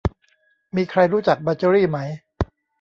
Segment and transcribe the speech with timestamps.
[0.75, 1.99] มีใครรู้จักมาเจอรี่ไหม